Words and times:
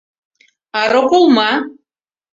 —А 0.79 0.81
роколма?! 0.93 1.51